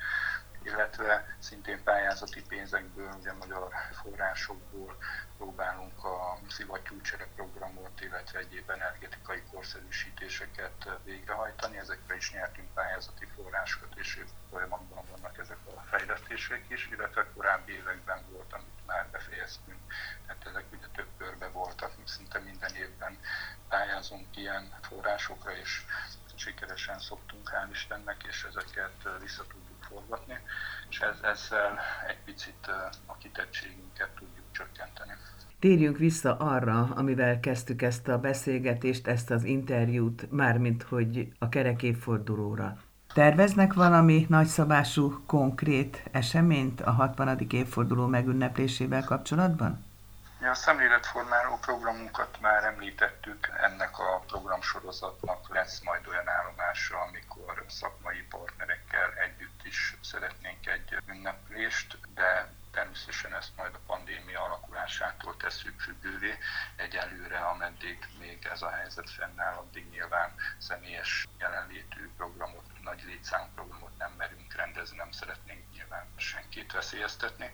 illetve 0.64 1.36
szintén 1.38 1.82
pályázati 1.82 2.42
pénzekből, 2.42 3.12
ugye 3.18 3.32
magyar 3.32 3.68
forrásokból 4.02 4.96
próbálunk 5.36 6.04
a 6.04 6.38
szivattyúcsere 6.48 7.26
programot, 7.34 8.00
illetve 8.00 8.38
egyéb 8.38 8.70
energetikai 8.70 9.42
korszerűsítéseket 9.52 10.88
végrehajtani. 11.04 11.78
Ezekre 11.78 12.16
is 12.16 12.32
nyertünk 12.32 12.74
pályázati 12.74 13.26
forrásokat, 13.36 13.98
és 13.98 14.24
folyamatban 14.50 15.04
vannak 15.10 15.38
ezek 15.38 15.58
a 15.66 15.80
fejlesztések 15.80 16.64
is, 16.68 16.88
illetve 16.92 17.26
korábbi 17.34 17.72
években 17.72 18.24
volt, 18.30 18.52
amit 18.52 18.86
már 18.86 19.08
befejeztünk. 19.10 19.80
Tehát 20.26 20.46
ezek 20.46 20.64
ugye 20.72 20.86
több 20.94 21.08
körbe 21.18 21.48
voltak, 21.48 21.92
szinte 22.04 22.38
minden 22.38 22.74
évben 22.74 23.18
pályázunk 23.68 24.36
ilyen 24.36 24.72
forrásokra, 25.42 25.52
és 25.62 25.82
sikeresen 26.34 26.98
szoktunk, 26.98 27.48
hál' 27.48 27.70
Istennek, 27.72 28.16
és 28.28 28.46
ezeket 28.48 29.20
vissza 29.20 29.42
tudjuk 29.42 29.82
forgatni, 29.88 30.38
és 30.90 31.00
ez, 31.00 31.16
ezzel 31.22 31.78
egy 32.08 32.18
picit 32.24 32.66
a 33.06 33.16
kitettségünket 33.16 34.08
tudjuk 34.08 34.46
csökkenteni. 34.52 35.12
Térjünk 35.58 35.98
vissza 35.98 36.36
arra, 36.36 36.88
amivel 36.94 37.40
kezdtük 37.40 37.82
ezt 37.82 38.08
a 38.08 38.18
beszélgetést, 38.18 39.06
ezt 39.06 39.30
az 39.30 39.44
interjút, 39.44 40.30
mármint 40.30 40.82
hogy 40.82 41.32
a 41.38 41.48
kerek 41.48 41.82
évfordulóra. 41.82 42.76
Terveznek 43.14 43.72
valami 43.72 44.26
nagyszabású, 44.28 45.22
konkrét 45.26 46.02
eseményt 46.10 46.80
a 46.80 46.90
60. 46.90 47.46
évforduló 47.50 48.06
megünneplésével 48.06 49.04
kapcsolatban? 49.04 49.91
Ja, 50.42 50.50
a 50.50 50.54
szemléletformáló 50.54 51.58
programunkat 51.58 52.40
már 52.40 52.64
említettük, 52.64 53.50
ennek 53.60 53.98
a 53.98 54.24
programsorozatnak 54.26 55.48
lesz 55.48 55.80
majd 55.80 56.06
olyan 56.06 56.28
állomása, 56.28 57.00
amikor 57.00 57.64
szakmai 57.68 58.22
partnerekkel 58.22 59.12
együtt 59.12 59.64
is 59.64 59.96
szeretnénk 60.00 60.66
egy 60.66 60.96
ünneplést, 61.06 61.98
de 62.14 62.52
természetesen 62.72 63.34
ezt 63.34 63.56
majd 63.56 63.74
a 63.74 63.86
pandémia 63.86 64.44
alakulásától 64.44 65.36
tesszük 65.36 65.80
függővé. 65.80 66.38
Egyelőre, 66.76 67.38
ameddig 67.38 68.08
még 68.18 68.48
ez 68.52 68.62
a 68.62 68.70
helyzet 68.70 69.10
fennáll, 69.10 69.54
addig 69.54 69.90
nyilván 69.90 70.34
személyes 70.58 71.26
jelenlétű 71.38 72.10
programot, 72.16 72.82
nagy 72.82 73.02
létszámú 73.06 73.46
programot 73.54 73.96
nem 73.98 74.12
merünk 74.12 74.54
rendezni, 74.54 74.96
nem 74.96 75.12
szeretnénk 75.12 75.72
nyilván 75.72 76.06
senkit 76.16 76.72
veszélyeztetni, 76.72 77.50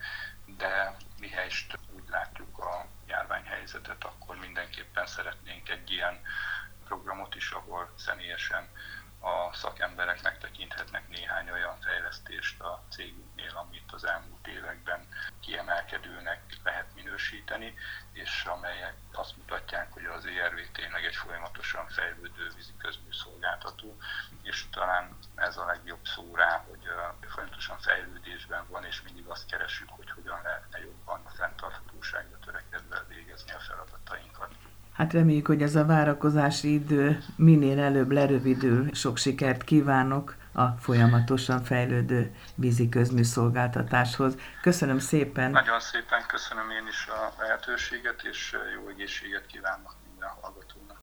de 0.57 0.97
mihelyest 1.21 1.79
úgy 1.93 2.09
látjuk 2.09 2.59
a 2.59 2.87
járványhelyzetet, 3.07 4.05
akkor 4.05 4.37
mindenképpen 4.37 5.07
szeretnénk 5.07 5.69
egy 5.69 5.91
ilyen 5.91 6.21
programot 6.85 7.35
is, 7.35 7.51
ahol 7.51 7.93
személyesen 7.97 8.69
a 9.21 9.53
szakemberek 9.55 10.23
megtekinthetnek 10.23 11.09
néhány 11.09 11.51
olyan 11.51 11.81
fejlesztést 11.81 12.61
a 12.61 12.83
cégünknél, 12.91 13.57
amit 13.57 13.93
az 13.93 14.05
elmúlt 14.05 14.47
években 14.47 15.09
kiemelkedőnek 15.41 16.41
lehet 16.63 16.95
minősíteni, 16.95 17.68
és 18.13 18.45
amelyek 18.45 18.95
azt 19.13 19.37
mutatják, 19.37 19.93
hogy 19.93 20.05
az 20.05 20.27
ERV 20.27 20.59
tényleg 20.73 21.05
egy 21.05 21.17
folyamatosan 21.17 21.89
fejlődő 21.89 22.45
vízi 22.57 22.75
közműszolgáltató, 22.79 23.97
és 24.43 24.65
talán 24.71 25.19
ez 25.35 25.57
a 25.57 25.65
legjobb 25.65 26.05
szó 26.05 26.35
rá, 26.35 26.65
hogy 26.69 26.83
folyamatosan 27.29 27.79
fejlődésben 27.79 28.65
van, 28.69 28.85
és 28.85 29.03
mindig 29.03 29.27
azt 29.27 29.47
keresünk, 29.47 29.91
hogy 29.91 30.11
hogyan 30.11 30.41
lehetne 30.43 30.79
jobban 30.79 31.21
a 31.25 31.31
fenntarthatóságra 31.31 32.39
törekedve 32.39 33.05
végezni 33.09 33.53
a 33.53 33.59
feladatainkat. 33.59 34.51
Hát 34.93 35.13
reméljük, 35.13 35.47
hogy 35.47 35.63
ez 35.63 35.77
a 35.77 35.87
várakozási 35.87 36.73
idő 36.73 37.23
minél 37.37 37.81
előbb 37.81 38.11
lerövidül. 38.11 38.95
Sok 38.95 39.17
sikert 39.17 39.65
kívánok 39.65 40.37
a 40.53 40.67
folyamatosan 40.67 41.63
fejlődő 41.63 42.35
vízi 42.55 42.89
közműszolgáltatáshoz. 42.89 44.37
Köszönöm 44.63 44.99
szépen! 44.99 45.51
Nagyon 45.51 45.81
szépen 45.81 46.18
köszönöm 46.39 46.71
én 46.71 46.87
is 46.87 47.07
a 47.07 47.33
lehetőséget, 47.39 48.23
és 48.23 48.57
jó 48.75 48.89
egészséget 48.89 49.47
kívánok 49.47 50.08